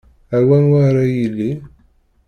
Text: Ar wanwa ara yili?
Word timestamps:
Ar 0.35 0.41
wanwa 0.47 0.79
ara 0.89 1.03
yili? 1.13 1.49